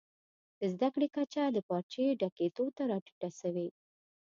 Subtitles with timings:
[0.59, 3.67] د زده کړي کچه د پارچې ډکېدو ته راټیټه سوې.